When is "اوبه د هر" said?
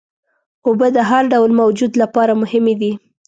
0.67-1.23